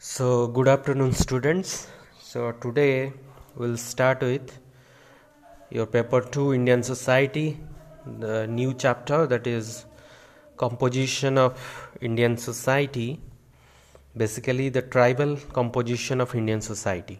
[0.00, 1.88] So, good afternoon, students.
[2.20, 3.12] So, today
[3.56, 4.58] we'll start with
[5.70, 7.58] your paper 2 Indian Society,
[8.18, 9.86] the new chapter that is
[10.56, 11.58] composition of
[12.00, 13.20] Indian society,
[14.16, 17.18] basically the tribal composition of Indian society.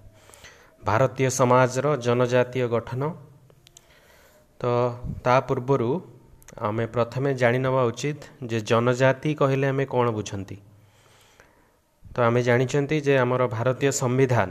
[0.84, 3.02] ଭାରତୀୟ ସମାଜର ଜନଜାତୀୟ ଗଠନ
[4.60, 4.64] ତ
[5.24, 5.90] ତା ପୂର୍ବରୁ
[6.58, 8.20] ଆମେ ପ୍ରଥମେ ଜାଣିନେବା ଉଚିତ
[8.50, 10.56] ଯେ ଜନଜାତି କହିଲେ ଆମେ କ'ଣ ବୁଝନ୍ତି
[12.15, 14.49] ତ ଆମେ ଜାଣିଛନ୍ତି ଯେ ଆମର ଭାରତୀୟ ସମ୍ବିଧାନ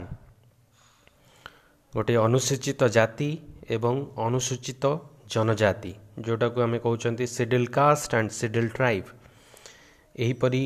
[1.93, 3.29] ଗୋଟିଏ ଅନୁସୂଚିତ ଜାତି
[3.75, 3.95] ଏବଂ
[4.27, 4.83] ଅନୁସୂଚିତ
[5.33, 5.91] ଜନଜାତି
[6.25, 9.07] ଯେଉଁଟାକୁ ଆମେ କହୁଛନ୍ତି schedule caste and schedule tribe
[10.15, 10.63] ଏହିପରି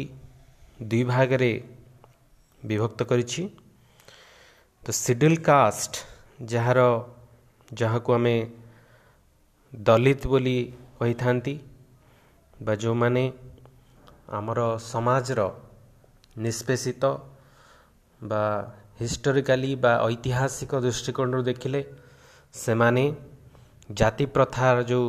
[0.90, 1.52] ଦୁଇ ଭାଗରେ
[2.64, 3.44] ବିଭକ୍ତ କରିଛି।
[4.84, 5.94] ତ ସିଡିଲ୍ କାଷ୍ଟ
[6.54, 6.80] ଯାହାର
[7.74, 8.36] ଯାହାକୁ ଆମେ
[9.74, 10.58] ଦଲିତ ବୋଲି
[11.00, 11.56] କହିଥାନ୍ତି
[12.62, 13.24] ବା ଯେଉଁମାନେ
[14.38, 14.60] ଆମର
[14.92, 15.42] ସମାଜର
[16.36, 17.04] ନିଷ୍ପେଷିତ
[18.22, 18.44] ବା
[19.00, 21.82] ହିଷ୍ଟୋରିକାଲି ବା ଐତିହାସିକ ଦୃଷ୍ଟିକୋଣରୁ ଦେଖିଲେ
[22.54, 23.04] ସେମାନେ
[23.92, 25.08] ଜାତି ପ୍ରଥାର ଯେଉଁ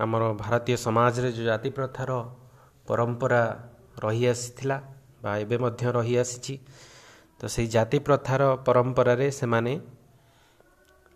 [0.00, 2.10] ଆମର ଭାରତୀୟ ସମାଜରେ ଯେଉଁ ଜାତି ପ୍ରଥାର
[2.86, 3.42] ପରମ୍ପରା
[4.04, 4.76] ରହିଆସିଥିଲା
[5.22, 6.54] ବା ଏବେ ମଧ୍ୟ ରହିଆସିଛି
[7.40, 9.72] ତ ସେଇ ଜାତି ପ୍ରଥାର ପରମ୍ପରାରେ ସେମାନେ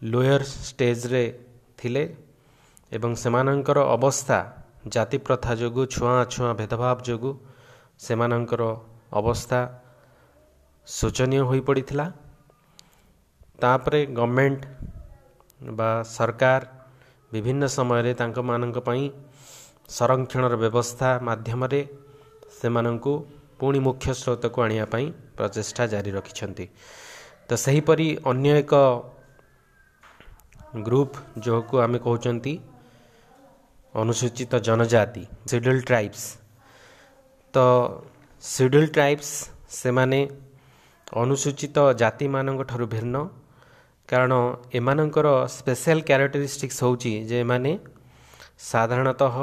[0.02, 1.24] ଲୋୟର ଷ୍ଟେଜରେ
[1.78, 2.04] ଥିଲେ
[2.92, 4.38] ଏବଂ ସେମାନଙ୍କର ଅବସ୍ଥା
[4.88, 7.32] ଜାତି ପ୍ରଥା ଯୋଗୁଁ ଛୁଆଁ ଛୁଆଁ ଭେଦଭାବ ଯୋଗୁଁ
[7.98, 8.62] ସେମାନଙ୍କର
[9.12, 9.60] ଅବସ୍ଥା
[10.86, 12.06] ଶୋଚନୀୟ ହୋଇପଡ଼ିଥିଲା।
[13.62, 14.62] ତାପରେ ଗଭର୍ଣ୍ଣମେଣ୍ଟ
[15.60, 16.62] ବା ସରକାର
[17.32, 19.04] ବିଭିନ୍ନ ସମୟରେ ତାଙ୍କମାନଙ୍କ ପାଇଁ
[19.88, 21.80] ସଂରକ୍ଷଣର ବ୍ୟବସ୍ଥା ମାଧ୍ୟମରେ
[22.58, 23.12] ସେମାନଙ୍କୁ
[23.58, 26.66] ପୁଣି ମୁଖ୍ୟ ସ୍ରୋତକୁ ଆଣିବା ପାଇଁ ପ୍ରଚେଷ୍ଟା ଜାରି ରଖିଛନ୍ତି।
[27.48, 28.74] ତ ସେହିପରି ଅନ୍ୟ ଏକ
[30.86, 31.10] ଗ୍ରୁପ
[31.44, 32.54] ଯେଉଁକୁ ଆମେ କହୁଛନ୍ତି
[33.94, 36.24] ଅନୁସୂଚିତ ଜନଜାତି ସିଡୁଲ୍ ଟ୍ରାଇବ୍ସ
[37.54, 37.56] ତ
[38.42, 39.30] ସିଡୁଲ୍ ଟ୍ରାଇବ୍ସ
[39.70, 40.20] ସେମାନେ
[41.12, 43.16] ଅନୁସୂଚିତ ଜାତିମାନଙ୍କ ଠାରୁ ଭିନ୍ନ।
[44.08, 44.32] କାରଣ
[44.78, 47.72] ଏମାନଙ୍କର ସ୍ପେଶାଲ କ୍ୟାରେକ୍ଟରିଷ୍ଟିକ୍ସ ହେଉଛି ଯେ ଏମାନେ
[48.70, 49.34] ସାଧାରଣତଃ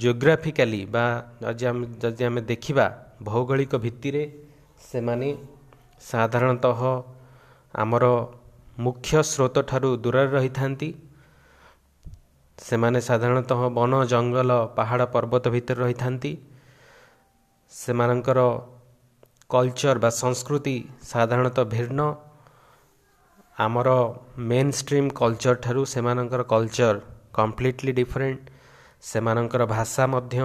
[0.00, 1.04] ଜିଓଗ୍ରାଫିକାଲି ବା
[1.42, 2.86] ଯଦି ଆମେ ଯଦି ଆମେ ଦେଖିବା
[3.28, 4.22] ଭୌଗୋଳିକ ଭିତ୍ତିରେ
[4.88, 5.28] ସେମାନେ
[6.10, 6.80] ସାଧାରଣତଃ
[7.74, 8.04] ଆମର
[8.84, 10.88] ମୁଖ୍ୟ ସ୍ରୋତ ଠାରୁ ଦୂରରେ ରହିଥାନ୍ତି।
[12.66, 16.32] ସେମାନେ ସାଧାରଣତଃ ବନ ଜଙ୍ଗଲ ପାହାଡ଼ ପର୍ବତ ଭିତରେ ରହିଥାନ୍ତି।
[17.72, 18.40] ସେମାନଙ୍କର
[19.50, 20.76] କଲଚର ବା ସଂସ୍କୃତି
[21.10, 22.00] ସାଧାରଣତଃ ଭିନ୍ନ।
[23.56, 23.88] ଆମର
[24.50, 26.96] ମେନ୍ ଷ୍ଟ୍ରିମ୍ କଲଚର ଠାରୁ ସେମାନଙ୍କର କଲଚର
[27.36, 28.40] କମ୍ପ୍ଲିଟଲି ଡିଫରେଣ୍ଟ
[29.10, 30.38] ସେମାନଙ୍କର ଭାଷା ମଧ୍ୟ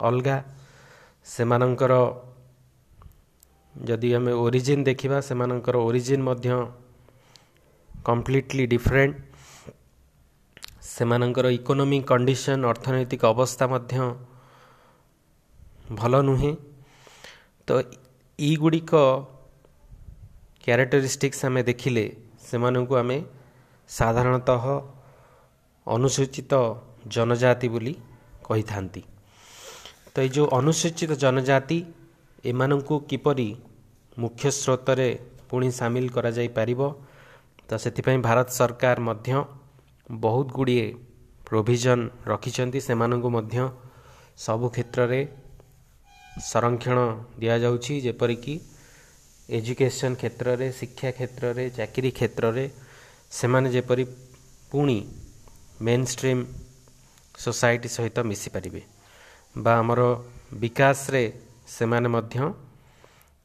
[0.00, 0.36] ଅଲଗା।
[1.26, 1.92] ସେମାନଙ୍କର
[3.74, 6.48] ଯଦି ଆମେ ଓରିଜିନ୍ ଦେଖିବା ସେମାନଙ୍କର ଓରିଜିନ୍ ମଧ୍ୟ
[7.90, 9.14] କମ୍ପ୍ଲିଟଲି ଡିଫରେଣ୍ଟ
[10.94, 13.94] ସେମାନଙ୍କର ଇକୋନୋମିକ୍ କଣ୍ଡିସନ୍ ଅର୍ଥନୈତିକ ଅବସ୍ଥା ମଧ୍ୟ
[15.98, 16.52] ଭଲ ନୁହେଁ।
[17.68, 17.70] ତ
[18.38, 18.92] ଏଇଗୁଡ଼ିକ
[20.64, 22.04] କ୍ୟାରେକ୍ଟରିଷ୍ଟିକ୍ସ ଆମେ ଦେଖିଲେ
[22.46, 23.18] ସେମାନଙ୍କୁ ଆମେ
[23.90, 24.64] ସାଧାରଣତଃ
[25.86, 26.52] ଅନୁସୂଚିତ
[27.14, 27.94] ଜନଜାତି ବୋଲି
[28.46, 29.02] କହିଥାନ୍ତି।
[30.12, 31.78] ତ ଏଇ ଯେଉଁ ଅନୁସୂଚିତ ଜନଜାତି
[32.50, 33.48] ଏମାନଙ୍କୁ କିପରି
[34.16, 35.08] ମୁଖ୍ୟ ସ୍ରୋତରେ
[35.48, 36.80] ପୁଣି ସାମିଲ କରାଯାଇପାରିବ?
[37.68, 39.30] ତ ସେଥିପାଇଁ ଭାରତ ସରକାର ମଧ୍ୟ
[40.06, 40.86] ବହୁତ ଗୁଡ଼ିଏ
[41.48, 42.02] ପ୍ରୋଭିଜନ୍
[42.32, 43.56] ରଖିଛନ୍ତି। ସେମାନଙ୍କୁ ମଧ୍ୟ
[44.38, 45.20] ସବୁ କ୍ଷେତ୍ରରେ
[46.50, 46.98] ସଂରକ୍ଷଣ
[47.40, 48.54] ଦିଆଯାଉଛି। ଯେପରିକି
[49.48, 52.64] ଏଜୁକେସନ୍ କ୍ଷେତ୍ରରେ ଶିକ୍ଷା କ୍ଷେତ୍ରରେ ଚାକିରି କ୍ଷେତ୍ରରେ
[53.30, 54.04] ସେମାନେ ଯେପରି
[54.70, 54.98] ପୁଣି
[55.86, 56.42] ମେନ୍ ଷ୍ଟ୍ରିମ୍
[57.42, 58.82] ସୋସାଇଟି ସହିତ ମିଶିପାରିବେ
[59.56, 60.00] ବା ଆମର
[60.62, 61.22] ବିକାଶରେ
[61.76, 62.36] ସେମାନେ ମଧ୍ୟ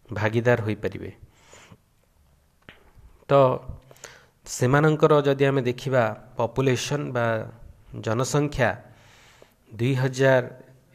[0.09, 1.11] ଭାଗିଦାର ହୋଇପାରିବେ।
[3.29, 3.31] ତ
[4.46, 6.03] ସେମାନଙ୍କର ଯଦି ଆମେ ଦେଖିବା
[6.38, 7.25] ପପୁଲେସନ୍ ବା
[8.06, 8.69] ଜନସଂଖ୍ୟା
[9.72, 10.44] ଦୁଇ ହଜାର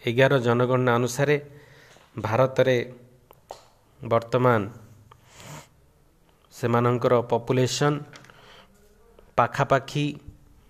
[0.03, 1.37] ଏଗାର ଜନଗଣନା ଅନୁସାରେ
[2.17, 2.77] ଭାରତରେ
[4.01, 4.61] ବର୍ତ୍ତମାନ
[6.55, 7.97] ସେମାନଙ୍କର ପପୁଲେସନ୍
[9.39, 10.07] ପାଖାପାଖି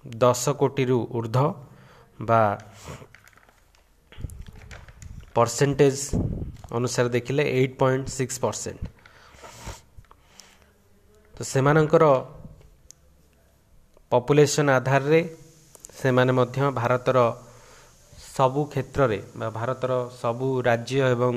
[0.05, 1.55] ଦଶ କୋଟିରୁ ଉର୍ଦ୍ଧ୍ୱ
[2.21, 2.43] ବା
[5.37, 5.97] ପରସେଣ୍ଟେଜ
[6.77, 8.81] ଅନୁସାରେ ଦେଖିଲେ ଏଇଟ୍ ପଏଣ୍ଟ ସିକ୍ସ ପରସେଣ୍ଟ
[11.35, 12.05] ତ ସେମାନଙ୍କର
[14.13, 15.21] ପପୁଲେସନ୍ ଆଧାରରେ
[16.01, 17.19] ସେମାନେ ମଧ୍ୟ ଭାରତର
[18.35, 21.35] ସବୁ କ୍ଷେତ୍ରରେ ବା ଭାରତର ସବୁ ରାଜ୍ୟ ଏବଂ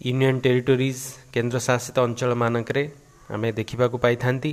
[0.00, 1.02] ୟୁନିୟନ୍ ଟେରିଟୋରିଜ୍
[1.34, 2.82] କେନ୍ଦ୍ରଶାସିତ ଅଞ୍ଚଳମାନଙ୍କରେ
[3.30, 4.52] ଆମେ ଦେଖିବାକୁ ପାଇଥାନ୍ତି।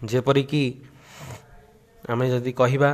[0.00, 0.64] ଯେପରିକି
[2.12, 2.90] ଆମେ ଯଦି କହିବା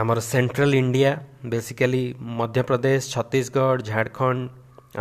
[0.00, 1.12] ଆମର central India
[1.52, 2.04] basically
[2.38, 4.40] Madhya Pradesh Chhattisgarh Jharkhand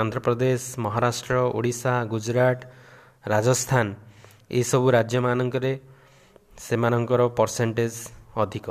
[0.02, 2.60] Andhra Pradesh Maharashtra Odisha Gujarat
[3.34, 3.88] Rajasthan
[4.50, 5.72] ଏସବୁ ରାଜ୍ୟମାନଙ୍କରେ
[6.66, 7.94] ସେମାନଙ୍କର ପରସେଣ୍ଟେଜ
[8.42, 8.68] ଅଧିକ।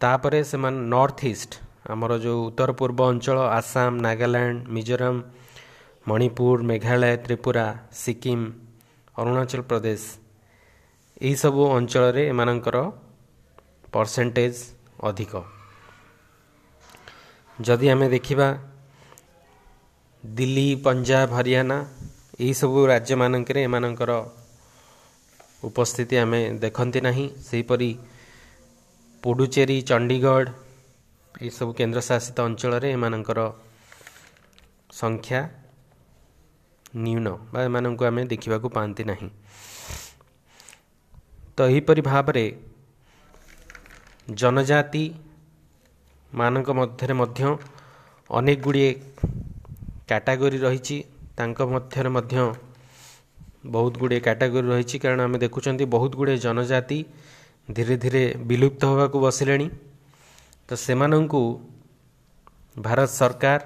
[0.00, 1.52] ତାପରେ ସେମାନେ ନର୍ଥ ଇଷ୍ଟ
[1.92, 5.16] ଆମର ଯେଉଁ ଉତ୍ତର ପୂର୍ବ ଅଞ୍ଚଳ ଆସାମ ନାଗାଲ୍ୟାଣ୍ଡ ମିଜୋରାମ
[6.08, 7.66] ମଣିପୁର ମେଘାଳୟ ତ୍ରିପୁରା
[8.02, 8.40] ସିକିମ
[9.18, 10.02] ଅରୁଣାଚଳ ପ୍ରଦେଶ
[11.26, 12.76] ଏହିସବୁ ଅଞ୍ଚଳରେ ଏମାନଙ୍କର
[13.92, 14.54] ପରସେଣ୍ଟେଜ
[15.08, 15.32] ଅଧିକ।
[17.58, 18.48] ଯଦି ଆମେ ଦେଖିବା
[20.24, 21.78] ଦିଲ୍ଲୀ ପଞ୍ଜାବ ହରିୟାଣା
[22.44, 24.12] ଏହିସବୁ ରାଜ୍ୟମାନଙ୍କରେ ଏମାନଙ୍କର
[25.62, 27.90] ଉପସ୍ଥିତି ଆମେ ଦେଖନ୍ତି ନାହିଁ। ସେହିପରି
[29.22, 30.48] ପୁଡୁଚେରୀ ଚଣ୍ଡିଗଡ଼
[31.34, 33.40] ଏସବୁ କେନ୍ଦ୍ରଶାସିତ ଅଞ୍ଚଳରେ ଏମାନଙ୍କର
[34.92, 35.40] ସଂଖ୍ୟା
[36.96, 39.28] ନ୍ୟୁନ ବା ଏମାନଙ୍କୁ ଆମେ ଦେଖିବାକୁ ପାଆନ୍ତି ନାହିଁ।
[41.56, 42.44] ତ ଏହିପରି ଭାବରେ
[44.28, 45.04] ଜନଜାତି
[46.32, 47.42] ମାନଙ୍କ ମଧ୍ୟରେ ମଧ୍ୟ
[48.30, 48.90] ଅନେକ ଗୁଡ଼ିଏ
[50.08, 50.96] କ୍ୟାଟାଗୋରୀ ରହିଛି।
[51.36, 52.36] ତାଙ୍କ ମଧ୍ୟରେ ମଧ୍ୟ
[53.64, 56.98] ବହୁତ ଗୁଡ଼ିଏ କ୍ୟାଟାଗୋରୀ ରହିଛି କାରଣ ଆମେ ଦେଖୁଛନ୍ତି ବହୁତ ଗୁଡ଼ିଏ ଜନଜାତି
[57.68, 59.66] ଧୀରେ ଧୀରେ ବିଲୁପ୍ତ ହେବାକୁ ବସିଲେଣି।
[60.68, 61.42] ତ ସେମାନଙ୍କୁ
[62.76, 63.60] ଭାରତ ସରକାର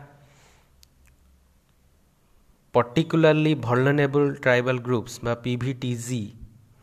[2.74, 6.20] ପର୍ଟିକୁଲାରଲି ଭଲନେବୁଲ ଟ୍ରାଇବାଲ ଗ୍ରୁପ୍ସ ବା ପି ଭି ଟି ଜି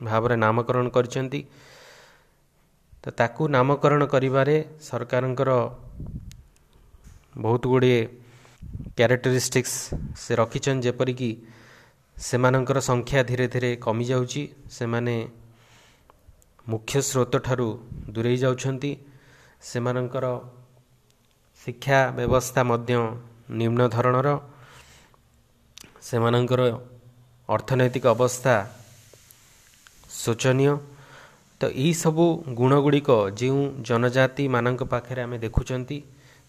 [0.02, 1.42] ଭାବରେ ନାମକରଣ କରିଛନ୍ତି।
[3.04, 4.56] ତ ତାକୁ ନାମକରଣ କରିବାରେ
[4.88, 5.50] ସରକାରଙ୍କର
[7.44, 8.02] ବହୁତ ଗୁଡ଼ିଏ
[8.98, 9.76] କ୍ୟାରେକ୍ଟରିଷ୍ଟିକ୍ସ
[10.22, 11.32] ସେ ରଖିଛନ୍ତି ଯେପରିକି
[12.28, 14.44] ସେମାନଙ୍କର ସଂଖ୍ୟା ଧୀରେ ଧୀରେ କମିଯାଉଛି
[14.78, 15.16] ସେମାନେ
[16.68, 17.68] ମୁଖ୍ୟ ସ୍ରୋତ ଠାରୁ
[18.14, 18.92] ଦୂରେଇ ଯାଉଛନ୍ତି
[19.62, 20.26] ସେମାନଙ୍କର
[21.62, 22.94] ଶିକ୍ଷା ବ୍ୟବସ୍ଥା ମଧ୍ୟ
[23.60, 24.30] ନିମ୍ନ ଧରଣର
[26.08, 26.62] ସେମାନଙ୍କର
[27.50, 28.56] ଅର୍ଥନୈତିକ ଅବସ୍ଥା
[30.22, 30.74] ଶୋଚନୀୟ।
[31.62, 32.26] ତ ଏହିସବୁ
[32.60, 35.98] ଗୁଣ ଗୁଡ଼ିକ ଯେଉଁ ଜନଜାତିମାନଙ୍କ ପାଖରେ ଆମେ ଦେଖୁଛନ୍ତି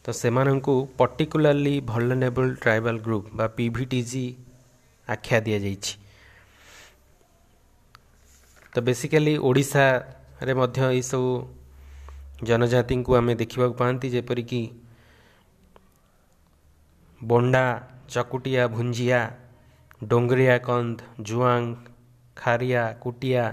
[0.05, 4.25] ତ ସେମାନଙ୍କୁ ପର୍ଟିକୁଲାରଲି ଭଲନେବୁଲ ଟ୍ରାଇବାଲ ଗ୍ରୁପ ବା ପି ଭି ଟି ଜି
[5.15, 5.95] ଆଖ୍ୟା ଦିଆଯାଇଛି।
[8.73, 11.31] ତ ବେସିକାଲି ଓଡ଼ିଶାରେ ମଧ୍ୟ ଏହିସବୁ
[12.49, 14.63] ଜନଜାତିଙ୍କୁ ଆମେ ଦେଖିବାକୁ ପାଆନ୍ତି ଯେପରିକି
[17.21, 17.65] ବଣ୍ଡା
[18.09, 19.21] ଚକୁଟିଆ ଭୁଞ୍ଜିଆ
[20.11, 20.99] ଡୋଙ୍ଗରିଆ କନ୍ଦ
[21.29, 21.75] ଜୁଆଙ୍ଗ
[22.37, 23.45] ଖାରିଆ କୁଟିଆ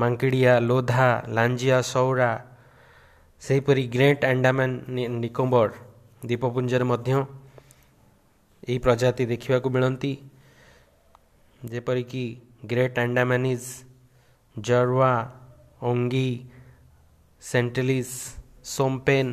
[0.00, 2.30] ମାଙ୍କିଡ଼ିଆ ଲୋଧା ଲାଞ୍ଜିଆ ସୌରା
[3.42, 4.70] ସେହିପରି ଗ୍ରେଟ୍ ଆଣ୍ଡାମାନ
[5.22, 5.70] ନିକୋବର
[6.26, 7.12] ଦ୍ୱୀପପୁଞ୍ଜରେ ମଧ୍ୟ
[8.66, 10.12] ଏହି ପ୍ରଜାତି ଦେଖିବାକୁ ମିଳନ୍ତି।
[11.72, 12.24] ଯେପରିକି
[12.70, 13.66] ଗ୍ରେଟ୍ ଆଣ୍ଡାମାନିଜ୍
[14.56, 15.12] ଜରୱା
[15.90, 16.28] ଅଙ୍ଗି
[17.42, 18.14] ସେଣ୍ଟେଲିସ୍
[18.74, 19.30] ସୋମ୍ପେନ୍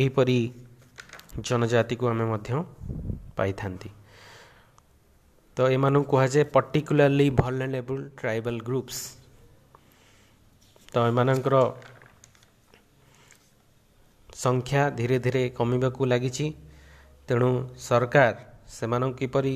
[0.00, 0.40] ଏହିପରି
[1.46, 2.50] ଜନଜାତିକୁ ଆମେ ମଧ୍ୟ
[3.36, 3.90] ପାଇଥାନ୍ତି।
[5.56, 8.98] ତ ଏମାନଙ୍କୁ କୁହାଯାଏ ପର୍ଟିକୁଲାରଲି ଭଲନେବୁଲ ଟ୍ରାଇବାଲ ଗ୍ରୁପ୍ସ
[10.92, 11.56] ତ ଏମାନଙ୍କର
[14.44, 16.46] ସଂଖ୍ୟା ଧୀରେ ଧୀରେ କମିବାକୁ ଲାଗିଛି।
[17.28, 17.50] ତେଣୁ
[17.86, 18.34] ସରକାର
[18.76, 19.54] ସେମାନଙ୍କୁ କିପରି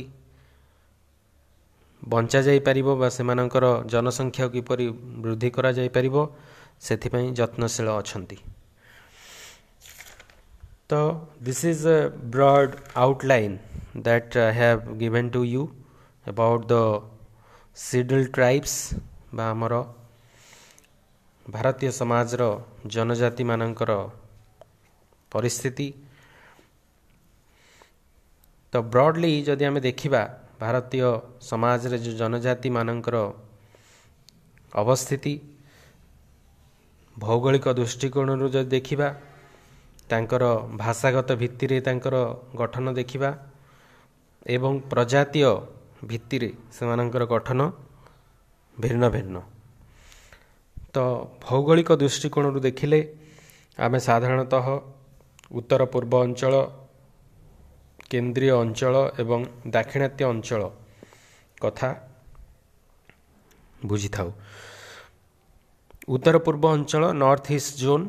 [2.02, 4.86] ବଞ୍ଚାଯାଇପାରିବ ବା ସେମାନଙ୍କର ଜନସଂଖ୍ୟା କିପରି
[5.22, 6.16] ବୃଦ୍ଧି କରାଯାଇପାରିବ
[6.86, 8.38] ସେଥିପାଇଁ ଯତ୍ନଶୀଳ ଅଛନ୍ତି।
[10.90, 10.92] ତ
[11.46, 11.98] this is a
[12.34, 12.72] broad
[13.04, 13.56] outline
[13.98, 15.62] that I have given to you
[16.26, 16.82] about the
[17.76, 18.74] scheduled tribes
[19.36, 19.74] ବା ଆମର
[21.46, 22.42] ଭାରତୀୟ ସମାଜର
[22.94, 23.92] ଜନଜାତିମାନଙ୍କର
[25.32, 25.88] ପରିସ୍ଥିତି।
[28.72, 30.22] ତ ବ୍ରଡ଼ଲି ଯଦି ଆମେ ଦେଖିବା
[30.62, 31.08] ଭାରତୀୟ
[31.50, 33.16] ସମାଜରେ ଯେଉଁ ଜନଜାତିମାନଙ୍କର
[34.72, 35.34] ଅବସ୍ଥିତି
[37.16, 39.08] ଭୌଗୋଳିକ ଦୃଷ୍ଟିକୋଣରୁ ଯଦି ଦେଖିବା
[40.10, 40.44] ତାଙ୍କର
[40.82, 42.16] ଭାଷାଗତ ଭିତ୍ତିରେ ତାଙ୍କର
[42.60, 43.30] ଗଠନ ଦେଖିବା
[44.46, 45.50] ଏବଂ ପ୍ରଜାତୀୟ
[46.10, 47.60] ଭିତ୍ତିରେ ସେମାନଙ୍କର ଗଠନ
[48.76, 49.36] ଭିନ୍ନ ଭିନ୍ନ।
[50.94, 50.96] ତ
[51.44, 53.00] ଭୌଗୋଳିକ ଦୃଷ୍ଟିକୋଣରୁ ଦେଖିଲେ
[53.78, 54.66] ଆମେ ସାଧାରଣତଃ
[55.58, 56.54] ଉତ୍ତର ପୂର୍ବ ଅଞ୍ଚଳ
[58.10, 59.40] କେନ୍ଦ୍ରୀୟ ଅଞ୍ଚଳ ଏବଂ
[59.74, 60.62] ଦାକ୍ଷିଣାତ୍ୟ ଅଞ୍ଚଳ
[61.62, 61.88] କଥା
[63.90, 64.28] ବୁଝିଥାଉ
[66.14, 68.04] ଉତ୍ତର ପୂର୍ବ ଅଞ୍ଚଳ ନର୍ଥ ଇଷ୍ଟ ଜୋନ୍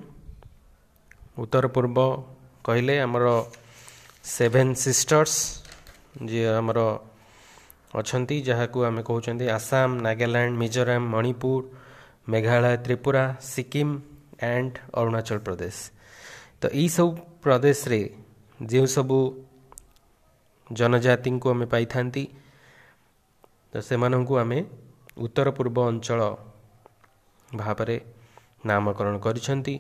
[1.44, 1.98] ଉତ୍ତର ପୂର୍ବ
[2.66, 3.25] କହିଲେ ଆମର
[4.34, 5.36] ସେଭେନ୍ ସିଷ୍ଟର୍ସ
[6.27, 6.80] ଯିଏ ଆମର
[8.00, 11.62] ଅଛନ୍ତି ଯାହାକୁ ଆମେ କହୁଛନ୍ତି ଆସାମ ନାଗାଲ୍ୟାଣ୍ଡ ମିଜୋରାମ ମଣିପୁର
[12.32, 13.24] ମେଘାଳୟ ତ୍ରିପୁରା
[13.54, 13.89] ସିକିମ
[14.51, 15.75] ଆଣ୍ଡ ଅରୁଣାଚଳ ପ୍ରଦେଶ।
[16.62, 17.10] ତ ଏହିସବୁ
[17.44, 18.01] ପ୍ରଦେଶରେ
[18.60, 19.20] ଯେଉଁ ସବୁ
[20.74, 22.24] ଜନଜାତିଙ୍କୁ ଆମେ ପାଇଥାନ୍ତି।
[23.71, 24.65] ତ ସେମାନଙ୍କୁ ଆମେ
[25.17, 26.21] ଉତ୍ତର ପୂର୍ବ ଅଞ୍ଚଳ
[27.55, 27.97] ଭାବରେ
[28.65, 29.75] ନାମକରଣ କରିଛନ୍ତି।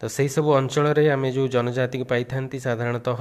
[0.00, 3.20] ତ ସେହିସବୁ ଅଞ୍ଚଳରେ ଆମେ ଯେଉଁ ଜନଜାତିକୁ ପାଇଥାନ୍ତି ସାଧାରଣତଃ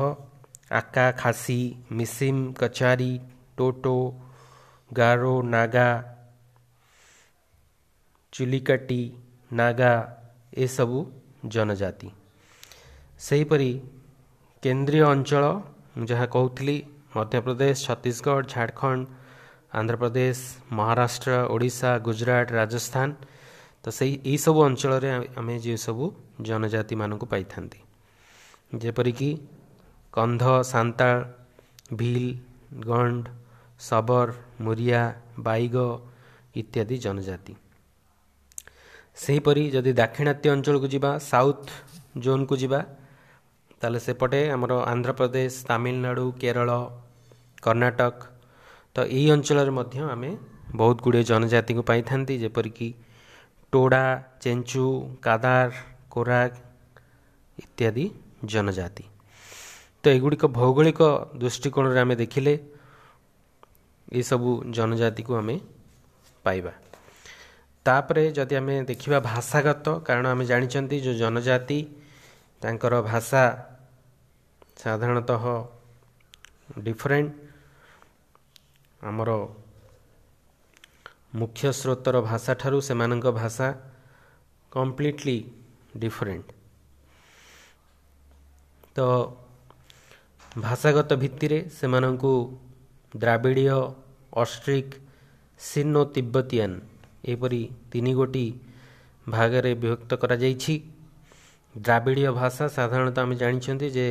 [0.72, 1.60] ଆକା ଖାସି
[1.92, 3.20] ମିସିମ କଚାରୀ
[3.58, 3.98] ଟୋଟୋ
[4.94, 5.90] ଗାରୋ ନାଗା
[8.34, 9.02] ଚିଲିକାଟି
[9.52, 9.94] ନାଗା
[10.58, 11.00] ଏସବୁ
[11.48, 12.10] ଜନଜାତି।
[13.20, 13.72] ସେହିପରି
[14.64, 15.44] କେନ୍ଦ୍ରୀୟ ଅଞ୍ଚଳ
[15.96, 16.78] ମୁଁ ଯାହା କହୁଥିଲି
[17.16, 19.04] ମଧ୍ୟପ୍ରଦେଶ ଛତିଶଗଡ଼ ଝାଡ଼ଖଣ୍ଡ
[19.80, 20.40] ଆନ୍ଧ୍ରପ୍ରଦେଶ
[20.78, 23.10] ମହାରାଷ୍ଟ୍ର ଓଡ଼ିଶା ଗୁଜୁରାଟ ରାଜସ୍ଥାନ
[23.84, 25.10] ତ ସେଇ ଏହିସବୁ ଅଞ୍ଚଳରେ
[25.40, 26.06] ଆମେ ଯେଉଁ ସବୁ
[26.48, 27.80] ଜନଜାତିମାନଙ୍କୁ ପାଇଥାନ୍ତି।
[28.82, 29.30] ଯେପରିକି
[30.14, 31.16] କନ୍ଧ ସାନ୍ତାଳ
[32.00, 32.32] ଭିଲ୍
[32.90, 33.24] ଗଣ୍ଡ
[33.80, 34.28] ସବର
[34.66, 35.02] ମୁରିଆ
[35.48, 35.76] ବାଇଗ
[36.62, 37.54] ଇତ୍ୟାଦି ଜନଜାତି।
[39.24, 41.70] ସେହିପରି ଯଦି ଦାକ୍ଷିଣାତ୍ୟ ଅଞ୍ଚଳକୁ ଯିବା ସାଉଥ୍
[42.24, 42.80] ଜୋନ୍କୁ ଯିବା
[43.82, 46.70] ତାହେଲେ ସେପଟେ ଆମର ଆନ୍ଧ୍ରପ୍ରଦେଶ ତାମିଲନାଡ଼ୁ କେରଳ
[47.66, 48.18] କର୍ଣ୍ଣାଟକ
[48.96, 50.32] ତ ଏହି ଅଞ୍ଚଳରେ ମଧ୍ୟ ଆମେ
[50.76, 52.90] ବହୁତ ଗୁଡ଼ିଏ ଜନଜାତିଙ୍କୁ ପାଇଥାନ୍ତି ଯେପରିକି
[53.74, 54.06] ଟୋଡ଼ା
[54.44, 54.86] ଚେଞ୍ଚୁ
[55.26, 55.70] କାଦାର
[56.14, 56.52] କୋରାଗ
[57.58, 58.06] ଇତ୍ୟାଦି
[58.46, 59.06] ଜନଜାତି।
[60.02, 61.02] ତ ଏଗୁଡ଼ିକ ଭୌଗୋଳିକ
[61.42, 62.54] ଦୃଷ୍ଟିକୋଣରେ ଆମେ ଦେଖିଲେ
[64.12, 65.56] ଏସବୁ ଜନଜାତିକୁ ଆମେ
[66.46, 66.74] ପାଇବା।
[67.86, 71.80] ତାପରେ ଯଦି ଆମେ ଦେଖିବା ଭାଷାଗତ କାରଣ ଆମେ ଜାଣିଛନ୍ତି ଯେଉଁ ଜନଜାତି
[72.66, 73.44] ତାଙ୍କର ଭାଷା
[74.82, 75.44] ସାଧାରଣତଃ
[76.86, 77.32] ଡିଫରେଣ୍ଟ
[79.02, 79.30] ଆମର
[81.40, 83.68] ମୁଖ୍ୟ ସ୍ରୋତର ଭାଷା ଠାରୁ ସେମାନଙ୍କ ଭାଷା
[84.72, 85.38] କମ୍ପ୍ଲିଟଲି
[86.02, 86.48] ଡିଫରେଣ୍ଟ
[88.96, 89.00] ତ
[90.66, 92.34] ଭାଷାଗତ ଭିତ୍ତିରେ ସେମାନଙ୍କୁ
[93.14, 93.78] ଦ୍ରାବିଡ଼ୀୟ
[94.42, 94.94] ଅଷ୍ଟ୍ରିକ୍
[95.60, 96.76] ସିନୋ ତିବ୍ବତୀୟାନ୍
[97.34, 98.48] ଏପରି ତିନି ଗୋଟି
[99.28, 100.76] ଭାଗରେ ବିଭକ୍ତ କରାଯାଇଛି।
[101.76, 104.08] ଦ୍ରାବିଡ଼ୀୟ ଭାଷା ସାଧାରଣତଃ ଆମେ ଜାଣିଛନ୍ତି ଯେ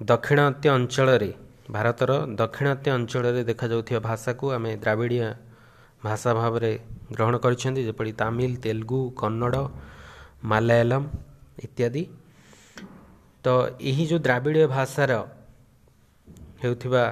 [0.00, 1.30] ଦକ୍ଷିଣାତ୍ୟ ଅଞ୍ଚଳରେ
[1.76, 5.28] ଭାରତର ଦକ୍ଷିଣାତ୍ୟ ଅଞ୍ଚଳରେ ଦେଖାଯାଉଥିବା ଭାଷାକୁ ଆମେ ଦ୍ରାବିଡ଼ୀୟ
[6.02, 6.72] ଭାଷା ଭାବରେ
[7.16, 9.62] ଗ୍ରହଣ କରିଛନ୍ତି ଯେପରି ତାମିଲ ତେଲୁଗୁ କନ୍ନଡ଼
[10.50, 11.02] ମାଲାୟାଲମ
[11.66, 12.02] ଇତ୍ୟାଦି।
[13.44, 13.46] ତ
[13.90, 15.12] ଏହି ଯେଉଁ ଦ୍ରାବିଡ଼ୀୟ ଭାଷାର
[16.62, 17.02] ହେଉଥିବା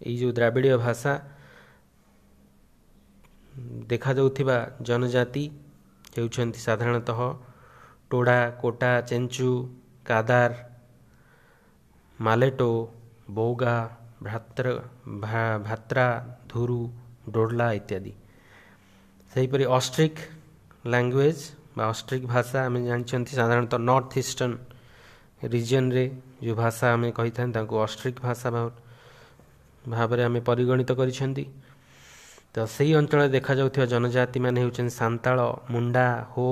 [0.00, 1.12] ଏଇ ଯେଉଁ ଦ୍ରାବିଡ଼ୀୟ ଭାଷା
[3.90, 4.56] ଦେଖାଯାଉଥିବା
[4.88, 5.44] ଜନଜାତି
[6.14, 7.20] ହେଉଛନ୍ତି ସାଧାରଣତଃ
[8.10, 9.50] ଟୋଡ଼ା କୋଟା ଚେଞ୍ଚୁ
[10.08, 10.52] କାଦାର
[12.18, 12.70] ମାଲେଟୋ
[13.36, 13.74] ବୌଗା
[14.26, 14.66] ଭ୍ରାତ୍ର
[15.66, 16.06] ଭାତ୍ରା
[16.50, 16.80] ଧୁରୁ
[17.34, 18.12] ଡୋଡଲା ଇତ୍ୟାଦି
[19.32, 20.20] ସେହିପରି ଅଷ୍ଟ୍ରିକ୍
[20.92, 21.42] ଲାଙ୍ଗୁଏଜ୍
[21.76, 24.56] ବା ଅଷ୍ଟ୍ରିକ୍ ଭାଷା ଆମେ ଜାଣିଛନ୍ତି ସାଧାରଣତଃ ନର୍ଥ ଇଷ୍ଟର୍ଣ୍ଣ
[25.52, 26.04] ରିଜିଅନ୍ରେ
[26.44, 28.48] ଯେଉଁ ଭାଷା ଆମେ କହିଥାନ୍ତି ତାଙ୍କୁ ଅଷ୍ଟ୍ରିକ୍ ଭାଷା
[29.84, 31.44] ଭାବରେ ଆମେ ପରିଗଣିତ କରିଛନ୍ତି।
[32.52, 35.38] ତ ସେହି ଅଞ୍ଚଳରେ ଦେଖାଯାଉଥିବା ଜନଜାତିମାନେ ହେଉଛନ୍ତି ସାନ୍ତାଳ
[35.72, 36.46] ମୁଣ୍ଡା ହୋ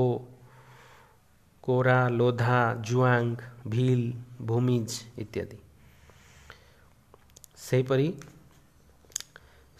[1.66, 2.58] କୋରା ଲୋଧା
[2.88, 3.38] ଜୁଆଙ୍ଗ
[3.72, 4.06] ଭିଲ୍
[4.48, 4.90] ଭୂମିଜ
[5.22, 5.58] ଇତ୍ୟାଦି
[7.66, 8.08] ସେହିପରି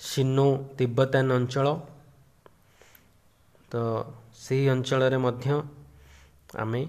[0.00, 1.66] ସିନୋ ତିବ୍ବତାନ ଅଞ୍ଚଳ।
[3.70, 3.74] ତ
[4.42, 5.46] ସେହି ଅଞ୍ଚଳରେ ମଧ୍ୟ
[6.56, 6.82] ଆମେ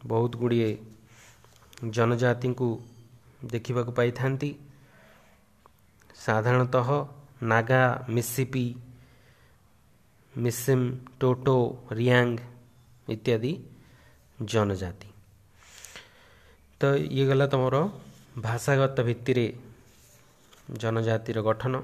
[0.00, 0.70] ବହୁତ ଗୁଡ଼ିଏ
[1.96, 2.68] ଜନଜାତିଙ୍କୁ
[3.52, 4.50] ଦେଖିବାକୁ ପାଇଥାନ୍ତି।
[6.16, 6.88] ସାଧାରଣତଃ
[7.50, 7.82] ନାଗା
[8.14, 8.66] ମିସିପି
[10.34, 10.86] ମିସିମ୍
[11.20, 11.56] ଟୋଟୋ
[11.98, 12.38] ରିଆଙ୍ଗ
[13.08, 13.52] ଇତ୍ୟାଦି
[14.50, 15.08] ଜନଜାତି
[16.80, 17.76] ତ ଇଏ ଗଲା ତୁମର
[18.38, 19.46] ଭାଷାଗତ ଭିତ୍ତିରେ
[20.82, 21.74] ଜନଜାତିର ଗଠନ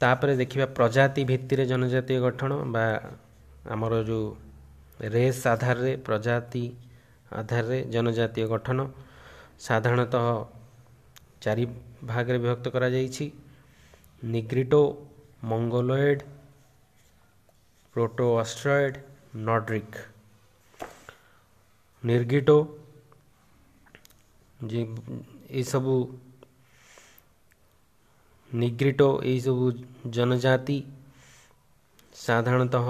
[0.00, 2.84] ତାପରେ ଦେଖିବା ପ୍ରଜାତି ଭିତ୍ତିରେ ଜନଜାତୀୟ ଗଠନ ବା
[3.74, 4.26] ଆମର ଯେଉଁ
[5.14, 6.64] ରେସ୍ ଆଧାରରେ ପ୍ରଜାତି
[7.32, 8.78] ଆଧାରରେ ଜନଜାତୀୟ ଗଠନ
[9.60, 10.26] ସାଧାରଣତଃ
[11.40, 11.64] ଚାରି
[12.04, 13.26] ଭାଗରେ ବିଭକ୍ତ କରାଯାଇଛି।
[14.22, 14.82] Negrito
[15.50, 16.22] ମଙ୍ଗୋଲୋଏଡ୍
[17.94, 18.96] proto ଅଷ୍ଟ୍ରଏଡ୍
[19.48, 19.96] ନଡ୍ରିକ୍।
[22.02, 22.58] ନିର୍ଗିଟୋ
[25.52, 25.94] ଏସବୁ
[28.50, 29.64] ନିଗ୍ରିଟୋ ଏହିସବୁ
[30.10, 30.78] ଜନଜାତି
[32.16, 32.86] ସାଧାରଣତଃ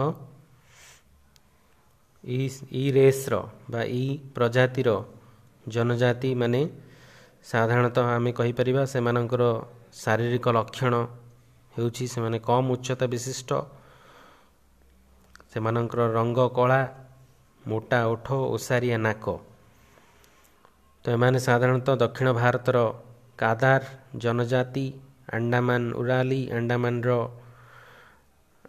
[2.24, 3.34] ଏଇ ରେସ୍ର
[3.70, 4.88] ବା ଏଇ ପ୍ରଜାତିର
[5.66, 6.62] ଜନଜାତି ମାନେ
[7.44, 9.42] ସାଧାରଣତଃ ଆମେ କହିପାରିବା ସେମାନଙ୍କର
[9.94, 10.94] ଶାରୀରିକ ଲକ୍ଷଣ
[11.74, 13.50] ହେଉଛି ସେମାନେ କମ୍ ଉଚ୍ଚତା ବିଶିଷ୍ଟ
[15.52, 16.80] ସେମାନଙ୍କର ରଙ୍ଗ କଳା
[17.68, 19.26] ମୋଟା ଓଠ ଓସାରିଆ ନାକ।
[21.04, 22.78] ତ ଏମାନେ ସାଧାରଣତଃ ଦକ୍ଷିଣ ଭାରତର
[23.38, 23.82] କାଦାର
[24.22, 24.86] ଜନଜାତି
[25.36, 27.10] ଆଣ୍ଡାମାନ ଉରାଲି ଆଣ୍ଡାମାନର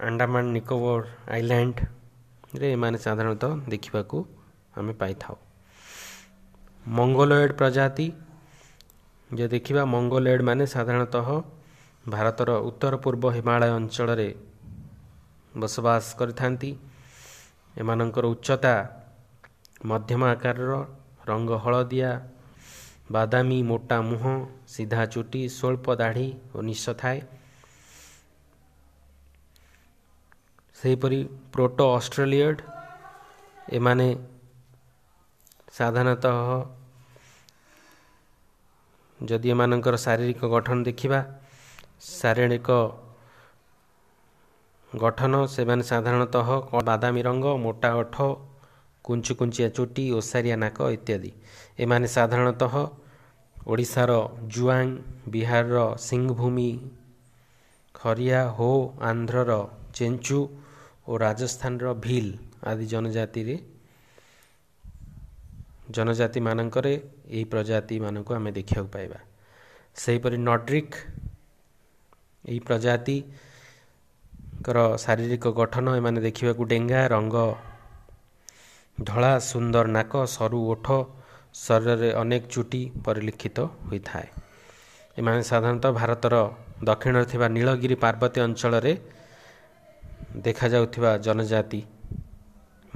[0.08, 1.02] ଆଣ୍ଡାମାନ ନିକୋବର
[1.36, 4.18] ଆଇଲ୍ୟାଣ୍ଡରେ ଏମାନେ ସାଧାରଣତଃ ଦେଖିବାକୁ
[4.78, 5.36] ଆମେ ପାଇଥାଉ।
[6.98, 8.08] ମଙ୍ଗୋଲଏଡ଼ ପ୍ରଜାତି
[9.30, 11.28] ଯେ ଦେଖିବା ମଙ୍ଗୋଲଏଡ଼ ମାନେ ସାଧାରଣତଃ
[12.06, 14.30] ଭାରତର ଉତ୍ତର ପୂର୍ବ ହିମାଳୟ ଅଞ୍ଚଳରେ
[15.54, 16.72] ବସବାସ କରିଥାନ୍ତି।
[17.76, 18.74] ଏମାନଙ୍କର ଉଚ୍ଚତା
[19.86, 20.72] ମଧ୍ୟମ ଆକାରର
[21.30, 22.12] ରଙ୍ଗ ହଳଦିଆ
[23.16, 24.34] ବାଦାମୀ ମୋଟା ମୁହଁ
[24.74, 27.20] ସିଧା ଚୁଟି ସ୍ୱଳ୍ପ ଦାଢ଼ି ଓ ନିଶ ଥାଏ।
[30.78, 31.20] ସେହିପରି
[31.54, 32.60] ପ୍ରୋଟୋ ଅଷ୍ଟ୍ରେଲିୟଡ଼
[33.78, 34.08] ଏମାନେ
[35.78, 36.38] ସାଧାରଣତଃ
[39.20, 41.20] ଯଦି ଏମାନଙ୍କର ଶାରୀରିକ ଗଠନ ଦେଖିବା
[42.20, 42.70] ଶାରୀରିକ
[44.92, 46.48] ଗଠନ ସେମାନେ ସାଧାରଣତଃ
[46.90, 48.16] ବାଦାମୀ ରଙ୍ଗ ମୋଟା ଓଠ
[49.06, 51.32] କୁଞ୍ଚୁ କୁଞ୍ଚିଆ ଚୁଟି ଓସାରିଆ ନାକ ଇତ୍ୟାଦି।
[51.84, 52.74] ଏମାନେ ସାଧାରଣତଃ
[53.56, 54.12] ଓଡ଼ିଶାର
[54.54, 54.94] ଜୁଆଙ୍ଗ
[55.34, 55.78] ବିହାରର
[56.08, 56.70] ସିଂଭୂମି
[57.96, 58.70] ଖରିଆ ହୋ
[59.10, 59.52] ଆନ୍ଧ୍ରର
[59.94, 60.40] ଚେଞ୍ଚୁ
[61.10, 62.32] ଓ ରାଜସ୍ଥାନର ଭିଲ୍
[62.70, 63.56] ଆଦି ଜନଜାତିରେ
[65.96, 66.94] ଜନଜାତିମାନଙ୍କରେ
[67.30, 69.20] ଏହି ପ୍ରଜାତିମାନଙ୍କୁ ଆମେ ଦେଖିବାକୁ ପାଇବା।
[69.96, 70.96] ସେହିପରି ନଡ୍ରିକ୍
[72.46, 72.60] ଏହି
[74.60, 77.36] ପ୍ରଜାତିଙ୍କର ଶାରୀରିକ ଗଠନ ଏମାନେ ଦେଖିବାକୁ ଡେଙ୍ଗା ରଙ୍ଗ
[78.98, 80.88] ଧଳା ସୁନ୍ଦର ନାକ ସରୁ ଓଠ
[81.56, 84.28] ଶରୀରରେ ଅନେକ ଚୁଟି ପରିଲକ୍ଷିତ ହୋଇଥାଏ।
[85.18, 86.36] ଏମାନେ ସାଧାରଣତଃ ଭାରତର
[86.88, 88.94] ଦକ୍ଷିଣରେ ଥିବା ନୀଳଗିରି ପାର୍ବତୀ ଅଞ୍ଚଳରେ
[90.46, 91.82] ଦେଖାଯାଉଥିବା ଜନଜାତି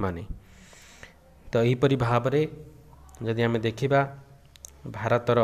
[0.02, 0.22] ମାନେ
[1.50, 2.42] ତ ଏହିପରି ଭାବରେ
[3.24, 4.00] ଯଦି ଆମେ ଦେଖିବା
[4.96, 5.38] ଭାରତର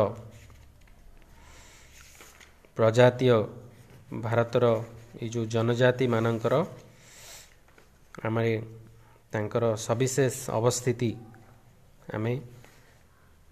[2.77, 3.37] ପ୍ରଜାତୀୟ
[4.25, 4.65] ଭାରତର
[5.19, 6.53] ଏଇ ଯେଉଁ ଜନଜାତିମାନଙ୍କର
[8.23, 8.45] ଆମେ
[9.33, 11.11] ତାଙ୍କର ସବିଶେଷ ଅବସ୍ଥିତି
[12.13, 12.33] ଆମେ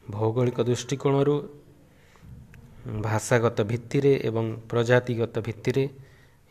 [0.04, 1.36] ଭୌଗୋଳିକ ଦୃଷ୍ଟିକୋଣରୁ
[3.06, 5.84] ଭାଷାଗତ ଭିତ୍ତିରେ ଏବଂ ପ୍ରଜାତିଗତ ଭିତ୍ତିରେ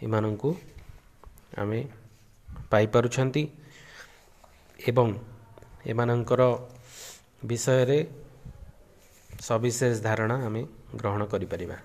[0.05, 0.51] ଏମାନଙ୍କୁ
[1.61, 1.81] ଆମେ
[2.71, 3.43] ପାଇପାରୁଛନ୍ତି
[4.81, 5.09] ଏବଂ
[5.91, 6.43] ଏମାନଙ୍କର
[7.49, 7.99] ବିଷୟରେ
[9.41, 10.63] ସବିଶେଷ ଧାରଣା ଆମେ
[11.01, 11.77] ଗ୍ରହଣ କରିପାରିବା।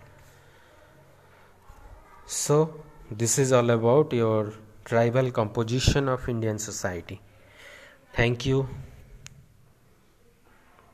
[2.44, 2.58] So
[3.18, 4.54] this is all about your
[4.86, 7.20] tribal composition of indian society.
[8.16, 8.68] Thank you.